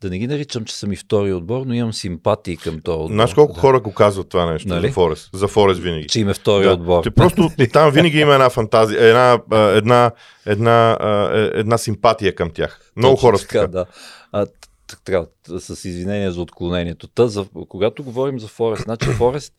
[0.02, 3.14] да не ги наричам, че съм и втори отбор, но имам симпатии към този отбор.
[3.14, 3.60] Знаеш колко да.
[3.60, 4.88] хора го казват това нещо Нали?
[4.88, 5.30] за Форест?
[5.34, 6.08] За Форест винаги.
[6.08, 6.72] Че им е втори Да.
[6.74, 7.04] отбор.
[7.04, 10.12] Че просто там винаги има една фантазия, една, една,
[10.46, 10.98] една,
[11.34, 12.92] е- една симпатия към тях.
[12.96, 13.68] Много Точно хора са така, така.
[13.68, 13.86] да.
[14.32, 14.52] А, т-
[14.88, 15.28] т- трябва
[15.60, 17.08] с извинение за отклонението.
[17.08, 19.54] Та, за, когато говорим за Форест, значи Форест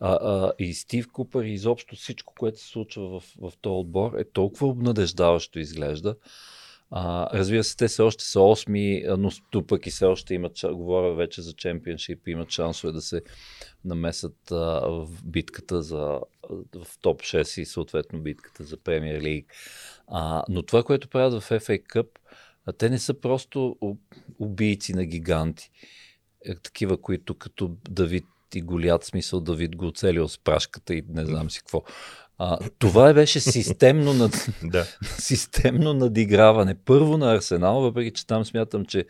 [0.00, 4.12] а, а, и Стив Купър и изобщо всичко, което се случва в, в този отбор
[4.18, 6.16] е толкова обнадеждаващо изглежда.
[6.90, 10.34] А, разбира се, те все още са осми, а, но с- пък и все още
[10.34, 13.22] имат, говоря вече за чемпионшип, имат шансове да се
[13.84, 16.20] намесат а, в битката за
[16.74, 19.52] в топ 6 и съответно битката за Премьер Лиг.
[20.48, 22.08] Но това, което правят в FA Cup,
[22.66, 23.76] а те не са просто
[24.38, 25.70] убийци на гиганти.
[26.44, 31.24] Е, такива, които като Давид и Голят, смисъл Давид го оцелил с прашката и не
[31.24, 31.82] знам си какво.
[32.38, 34.84] А, това беше системно, над, Да.
[35.18, 36.74] системно надиграване.
[36.76, 39.04] Първо на Арсенал, въпреки че там смятам, че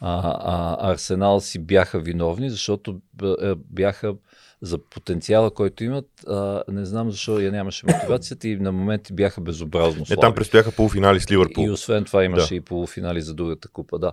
[0.00, 3.00] а, а, Арсенал си бяха виновни, защото
[3.42, 4.14] е, бяха
[4.62, 9.40] за потенциала, който имат, а, не знам защо я нямаше мотивацията и на моменти бяха
[9.40, 10.20] безобразно Е, слаби.
[10.20, 11.62] там предстояха полуфинали с Ливърпул.
[11.64, 12.54] И освен това имаше Да.
[12.54, 14.12] и полуфинали за другата купа, да.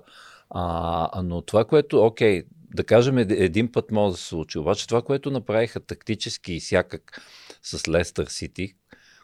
[0.50, 2.44] А, а, но това, което, окей,
[2.76, 6.60] да кажем, ед- един път може да се случи, обаче това, което направиха тактически и
[6.60, 7.22] всякак
[7.62, 8.74] с Лестър Сити,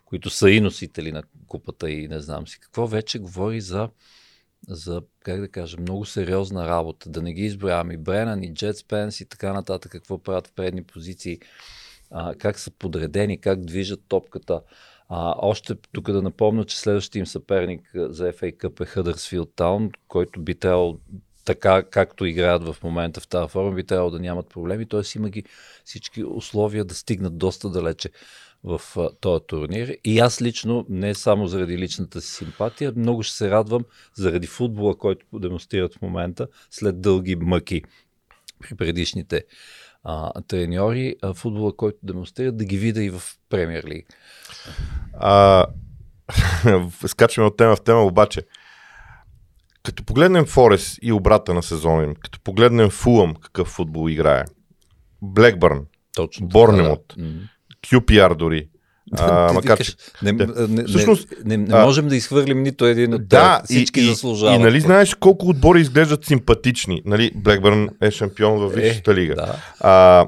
[0.06, 3.90] които са и носители на купата и не знам си какво, вече говори за,
[4.68, 7.10] за как да кажа, много сериозна работа.
[7.10, 10.54] Да не ги изброявам и Бренан, и Джет Спенс и така нататък, какво правят в
[10.54, 11.40] предни позиции,
[12.12, 14.62] а, как са подредени, как движат топката.
[15.10, 19.94] А, още тук да напомня, че следващия им съперник за FA Cup е Huddersfield Town,
[20.08, 21.00] който би трябвало
[21.46, 25.02] така както играят в момента в тази форма, би трябвало да нямат проблеми, т.е.
[25.16, 25.44] има ги
[25.86, 28.10] всички условия да стигнат доста далече
[28.64, 28.82] в
[29.22, 29.98] този турнир.
[30.04, 34.98] И аз лично, не само заради личната си симпатия, много ще се радвам заради футбола,
[34.98, 37.82] който демонстрират в момента, след дълги мъки
[38.60, 39.44] при предишните
[40.04, 44.08] а, треньори, а, футбола, който демонстрират, да ги видя и в Премьер Лиг.
[45.14, 45.66] А,
[47.08, 48.42] скачваме от тема в тема, обаче.
[49.84, 54.44] Като погледнем Форест и обрата на сезона им, като погледнем Фулъм какъв футбол играе,
[55.22, 55.82] Блекбърн,
[56.16, 56.50] Точно.
[56.50, 56.98] Така, да.
[57.88, 58.68] QPR дори,
[59.18, 62.86] А, Ти макар, викаш, не, не, Всъщност, не, не, а, не можем да изхвърлим нито
[62.86, 63.64] един от Да, тях.
[63.66, 64.54] Всички и, заслужават.
[64.54, 67.02] И, и нали знаеш колко отбори изглеждат симпатични?
[67.06, 69.36] Нали, Блекбърн е шампион в Висшата лига.
[69.36, 69.56] Да.
[69.80, 70.28] А, а,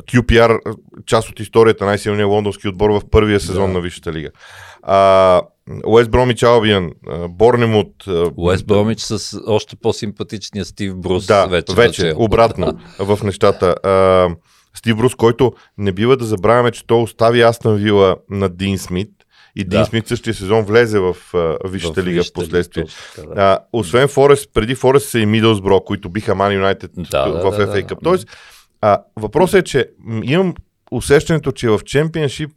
[0.00, 0.58] QPR,
[1.06, 3.72] част от историята, най-силният лондонски отбор в първия сезон Да.
[3.72, 4.30] на Висшата лига.
[4.82, 5.42] А,
[5.86, 6.90] Уест Бромич Албиан,
[7.28, 8.04] Борнемут.
[8.36, 11.26] Уест Бромич с още по-симпатичния Стив Брус.
[11.26, 12.24] Да, вече, вече, начало.
[12.24, 13.66] обратно в нещата.
[13.82, 14.28] А,
[14.74, 19.10] Стив Брус, който не бива да забравяме, че той остави Астън Вила на Дин Смит.
[19.56, 19.84] И Дин Да.
[19.84, 21.16] Смит същия сезон влезе в
[21.64, 22.84] Висшата лига в последствие.
[23.18, 23.32] да.
[23.36, 27.56] А, освен Форест, преди Форест са и Мидълсбро, които биха Ман Юнайтед Да, да, в
[27.56, 27.82] да, FA да.
[27.82, 27.98] Cup.
[28.04, 28.28] Тоест,
[28.80, 29.88] а, въпросът е, че
[30.22, 30.54] имам
[30.92, 32.50] усещането, че в чемпионшип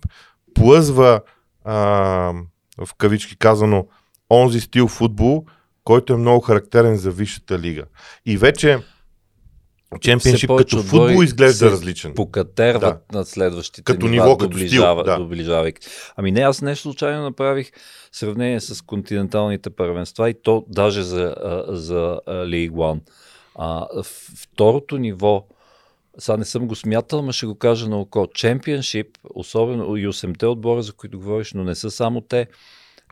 [0.54, 1.22] плъзва
[1.66, 1.74] а,
[2.86, 3.88] в кавички казано
[4.30, 5.46] онзи стил футбол,
[5.84, 7.84] който е много характерен за Висшата лига.
[8.26, 8.80] И вече
[10.02, 12.14] чемпионшип като футбол изглежда различен.
[12.14, 15.20] покатерват на следващите Като нива, ниво, като доближава, стил, да.
[15.20, 15.88] доближавайки.
[16.16, 17.72] Ами не, аз нещо случайно направих
[18.12, 21.36] сравнение с континенталните първенства и то даже за,
[21.68, 23.00] за League One.
[23.56, 23.88] А,
[24.42, 25.46] второто ниво,
[26.20, 28.28] сега не съм го смятал, но ще го кажа на око.
[28.34, 32.48] Чемпионшип, особено и 8-те отбора, за които говориш, но не са само те,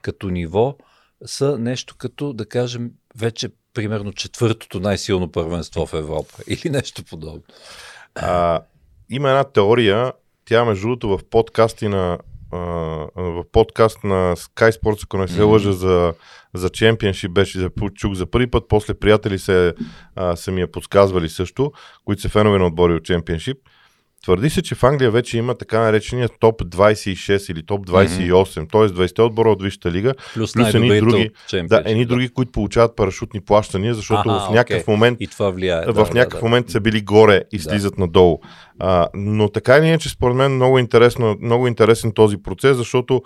[0.01, 0.77] като ниво,
[1.25, 7.43] са нещо като, да кажем, вече примерно четвъртото най-силно първенство в Европа или нещо подобно.
[8.15, 8.61] А,
[9.09, 10.13] има една теория,
[10.45, 12.17] тя между другото в подкасти на
[12.53, 12.59] а,
[13.15, 16.13] в подкаст на Sky Sports, ако не се лъжа за,
[16.53, 19.73] за Championship, беше за, чух за първи път, после приятели се,
[20.15, 21.71] а, са ми я подсказвали също,
[22.05, 23.57] които са фенове на отбори от Championship.
[24.23, 28.29] Твърди се, че в Англия вече има така наречения топ 26 или топ 28,
[28.71, 28.97] т.е.
[28.99, 31.29] 20 отбора от Висшата лига, Плюс, Плюс едни други-
[31.63, 34.93] да, едни други, които получават парашутни плащания, защото Аха, в някакъв окей.
[34.93, 35.81] момент И това влияе.
[35.83, 37.63] в да, някакъв да, момент са били горе и Да.
[37.63, 38.39] слизат надолу.
[38.79, 43.21] А, но така или иначе, според мен много, интересно, много интересен този процес, защото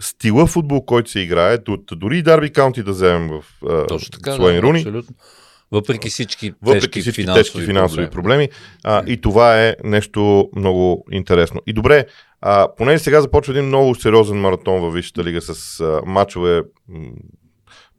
[0.00, 1.58] стила футбол, който се играе,
[1.92, 3.74] дори и Дарби Каунти да вземем в да.
[3.74, 4.32] а, Точно така.
[4.32, 5.14] с Уейн да, Руни, Абсолютно.
[5.72, 8.48] Въпреки всички въпреки тежки всички финансови, тежки финансови проблеми.
[8.48, 8.48] проблеми.
[8.84, 11.60] А, и това е нещо много интересно.
[11.66, 12.06] И добре,
[12.40, 17.08] а, понеже сега започва един много сериозен маратон във Висшата лига с а, мачове м,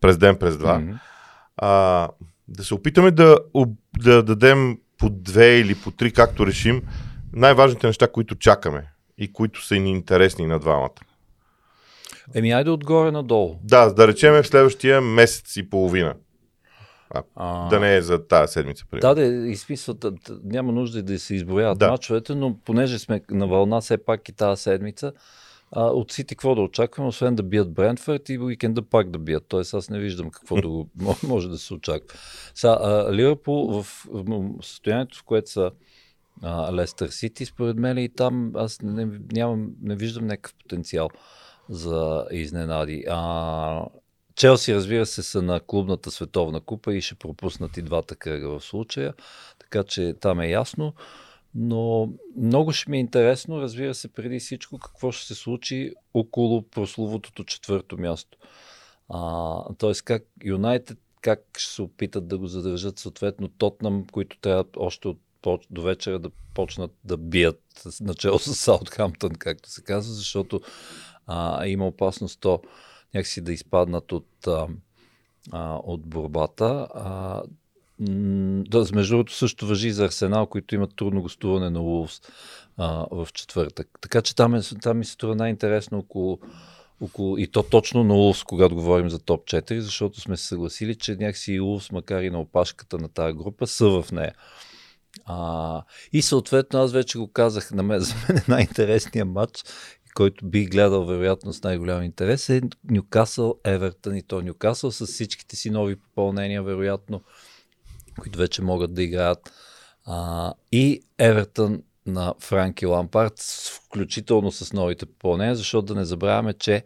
[0.01, 0.81] през ден, през два.
[1.57, 2.07] А,
[2.47, 3.37] да се опитаме да,
[3.99, 6.81] да дадем по две или по три, както решим,
[7.33, 10.89] най-важните неща, които чакаме и които са ни интересни на двамата.
[12.35, 13.59] Еми, айде отгоре надолу.
[13.63, 16.15] Да, да речеме в следващия месец и половина.
[17.35, 18.85] А, Да не е за тази седмица.
[18.91, 19.15] примерно.
[19.15, 20.05] Да, да, изписват,
[20.43, 21.91] няма нужда да се изброяват Да.
[21.91, 25.13] мачовете, но понеже сме на вълна все пак и тази седмица,
[25.71, 29.45] а, от Сити какво да очакваме, освен да бият Брентфорд и уикенда пак да бият.
[29.47, 30.85] Тоест аз не виждам какво да
[31.27, 32.19] може да се очаква.
[32.55, 35.71] Сега, а, Ливърпул в, в състоянието, в което са
[36.43, 41.09] а, Лестър Сити, според мен и там аз не, нямам, не виждам някакъв потенциал
[41.69, 43.03] за изненади.
[43.09, 43.85] А,
[44.39, 48.63] Челси, разбира се, са на клубната световна купа и ще пропуснат и двата кръга в
[48.63, 49.13] случая,
[49.59, 50.93] така че там е ясно.
[51.55, 56.69] Но много ще ми е интересно, разбира се, преди всичко, какво ще се случи около
[56.69, 58.37] прословутото четвърто място.
[59.77, 65.07] Тоест как Юнайтед, как ще се опитат да го задържат, съответно Тотнам, които трябва още
[65.07, 65.19] от
[65.69, 67.61] до вечера да почнат да бият
[68.01, 70.61] начало с Саутхамптън, както се казва, защото
[71.27, 72.61] а, има опасност то
[73.13, 74.67] някакси да изпаднат от, а,
[75.51, 76.87] а, от борбата.
[76.93, 77.43] А,
[78.69, 82.21] да, между другото също въжи за Арсенал, които имат трудно гостуване на Улфс
[82.77, 83.87] а, в четвъртък.
[84.01, 86.39] Така че там, е, там ми се струва най-интересно около,
[87.01, 90.95] около, и то точно на Улфс, когато говорим за топ 4, защото сме се съгласили,
[90.95, 94.33] че някакси и Улфс, макар и на опашката на тази група, са в нея.
[95.25, 99.63] А, и съответно, аз вече го казах, на мен, за мен е най-интересният матч,
[100.19, 105.55] който бих гледал вероятно с най-голям интерес е Нюкасъл Евертън и то Нюкасъл с всичките
[105.55, 107.21] си нови попълнения, вероятно,
[108.19, 109.53] които вече могат да играят.
[110.05, 113.39] А, и Евертън на Франки Лампард,
[113.75, 116.83] включително с новите попълнения, защото да не забравяме, че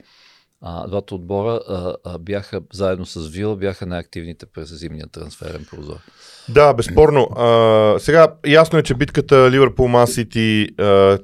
[0.66, 5.98] а, двата отбора а, а, бяха заедно с Вила, бяха най-активните през зимния трансферен прозор.
[6.50, 7.28] Да, безспорно.
[7.36, 10.70] А, сега, ясно е, че битката Ливърпул Ман Сити,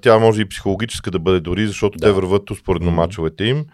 [0.02, 2.06] тя може и психологическа да бъде дори, защото Да.
[2.08, 3.66] те върват успоредно мачовете им.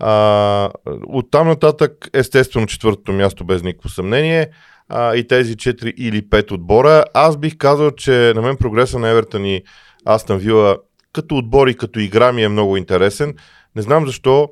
[0.00, 0.70] А,
[1.06, 4.48] от там нататък, естествено, четвъртото място без никакво съмнение
[4.88, 7.04] а, и тези 4 или 5 отбора.
[7.14, 9.62] Аз бих казал, че на мен прогреса на Евертън и
[10.04, 10.76] Астън Вила
[11.12, 13.34] като отбор и като игра ми е много интересен.
[13.76, 14.48] Не знам защо,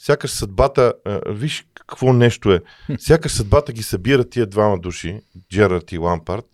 [0.00, 2.60] сякаш съдбата, а, виж какво нещо е,
[2.98, 5.20] сякаш съдбата ги събира тия двама души,
[5.52, 6.44] Джерард и Лампард,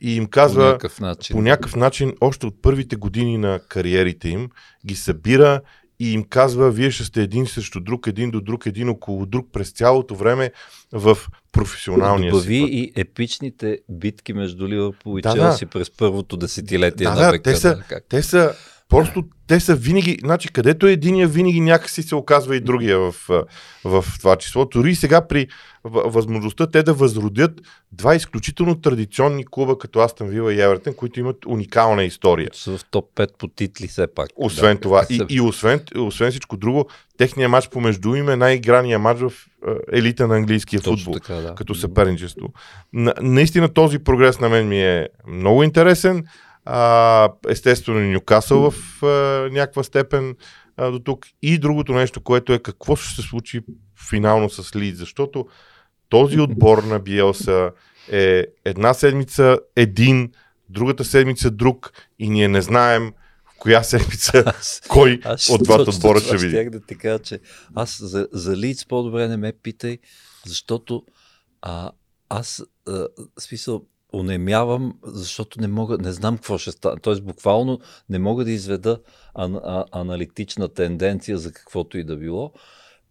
[0.00, 1.36] и им По казва някакъв начин.
[1.36, 4.48] по някакъв начин, още от първите години на кариерите им,
[4.86, 5.60] ги събира
[6.00, 9.48] и им казва, вие ще сте един срещу друг, един до друг, един около друг
[9.52, 10.50] през цялото време
[10.92, 11.18] в
[11.52, 12.70] професионалния Добави си път.
[12.70, 15.70] и епичните битки между Ливърпул и Да, Челси да.
[15.70, 17.42] през първото десетилетие Да, на века.
[17.42, 18.04] те са- да, как?
[18.08, 18.54] Те са,
[18.88, 23.14] просто, те са винаги, значи където е единия, винаги някакси се оказва и другия в,
[23.84, 24.64] в това число.
[24.64, 25.46] Дори сега при
[25.84, 27.60] възможността те да възродят
[27.92, 32.50] два изключително традиционни клуба, като Астън Вила и Евертън, които имат уникална история.
[32.52, 34.28] Са в топ 5 по титли все пак.
[34.36, 38.98] Освен да, това, и, и освен, освен всичко друго, техният матч помежду им е най-играния
[38.98, 39.32] матч в
[39.92, 41.14] елита на английския Точно футбол.
[41.14, 41.54] така, да.
[41.54, 42.52] като съперничество.
[42.92, 46.24] На, наистина този прогрес на мен ми е много интересен.
[46.70, 49.06] А, естествено Нюкасъл в а,
[49.52, 50.36] някаква степен
[50.76, 51.26] а, до тук.
[51.42, 53.60] И другото нещо, което е какво ще се случи
[54.08, 55.46] финално с Лид, защото
[56.08, 57.70] този отбор на Биелса
[58.12, 60.32] е една седмица един,
[60.68, 63.12] другата седмица друг и ние не знаем
[63.44, 66.50] в коя седмица Аз- кой Аз от двата отбора ще види.
[66.50, 67.40] Щях да ти кажа, че
[67.74, 69.98] аз за, за Лиц по-добре не ме питай,
[70.46, 71.02] защото
[71.62, 71.90] а,
[72.28, 73.06] аз, а,
[73.38, 77.00] смисъл, онемявам, защото не мога, не знам какво ще стане.
[77.02, 79.00] Тоест, буквално не мога да изведа
[79.34, 82.52] ан, а, аналитична тенденция за каквото и да било.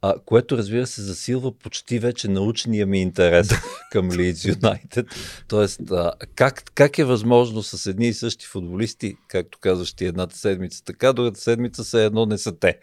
[0.02, 3.50] А, което разбира се засилва почти вече научния ми интерес
[3.92, 5.08] към Leeds United.
[5.48, 10.38] Тоест, а, как, как е възможно с едни и същи футболисти, както казваш ти едната
[10.38, 12.80] седмица така, другата седмица се едно не са те.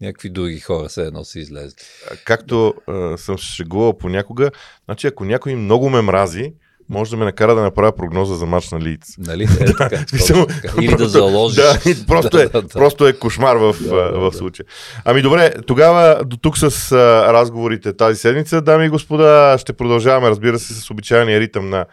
[0.00, 1.76] Някакви други хора се едно са излезли.
[2.24, 4.50] както а, съм шегувал понякога,
[4.84, 6.54] значи ако някой много ме мрази,
[6.88, 9.14] може да ме накара да направя прогноза за матч на Лиц.
[9.18, 9.48] Нали?
[9.60, 10.82] Е, така, точно така.
[10.82, 11.56] Или да заложиш.
[11.56, 14.66] Да, просто, е, просто е кошмар в, Да, в случая.
[15.04, 16.92] Ами добре, тогава до тук с
[17.32, 18.60] разговорите тази седмица.
[18.60, 21.86] Дами и господа, ще продължаваме, разбира се, с обичайния ритъм на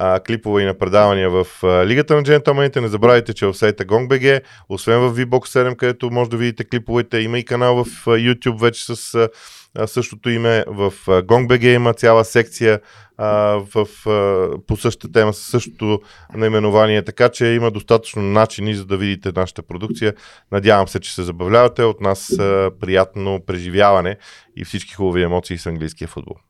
[0.00, 2.80] а, клипове и на предавания в а, Лигата на джентълмените.
[2.80, 7.18] Не забравяйте, че в сайта GongBG, освен в VBOX 7, където може да видите клиповете,
[7.18, 9.14] има и канал в а, YouTube вече с
[9.74, 10.64] а, същото име.
[10.66, 12.80] В GongBG има цяла секция
[13.16, 13.28] а,
[13.74, 16.00] в, а, по същата тема, със същото
[16.34, 20.14] наименование, така че има достатъчно начини за да видите нашата продукция.
[20.52, 21.82] Надявам се, че се забавлявате.
[21.82, 24.16] От нас а, приятно преживяване
[24.56, 26.47] и всички хубави емоции с английския футбол.